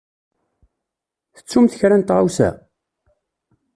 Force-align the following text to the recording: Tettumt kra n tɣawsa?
Tettumt 1.35 1.77
kra 1.79 1.95
n 1.99 2.03
tɣawsa? 2.03 2.49